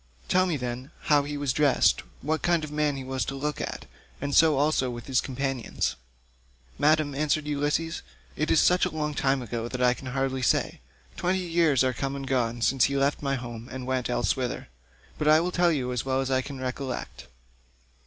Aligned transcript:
Tell 0.27 0.47
me, 0.47 0.57
then, 0.57 0.89
how 1.13 1.21
he 1.21 1.37
was 1.37 1.53
dressed, 1.53 2.01
what 2.23 2.41
kind 2.41 2.63
of 2.63 2.71
a 2.71 2.73
man 2.73 2.95
he 2.97 3.03
was 3.03 3.23
to 3.25 3.35
look 3.35 3.61
at, 3.61 3.85
and 4.19 4.33
so 4.33 4.57
also 4.57 4.89
with 4.89 5.05
his 5.05 5.21
companions." 5.21 5.95
"Madam," 6.79 7.13
answered 7.13 7.45
Ulysses, 7.45 8.01
"it 8.35 8.49
is 8.49 8.59
such 8.59 8.83
a 8.83 8.89
long 8.89 9.13
time 9.13 9.43
ago 9.43 9.67
that 9.67 9.79
I 9.83 9.93
can 9.93 10.07
hardly 10.07 10.41
say. 10.41 10.79
Twenty 11.17 11.37
years 11.45 11.83
are 11.83 11.93
come 11.93 12.15
and 12.15 12.25
gone 12.25 12.63
since 12.63 12.85
he 12.85 12.97
left 12.97 13.21
my 13.21 13.35
home, 13.35 13.69
and 13.71 13.85
went 13.85 14.09
elsewhither; 14.09 14.69
but 15.19 15.27
I 15.27 15.39
will 15.39 15.51
tell 15.51 15.71
you 15.71 15.91
as 15.91 16.03
well 16.03 16.19
as 16.19 16.31
I 16.31 16.41
can 16.41 16.59
recollect. 16.59 17.27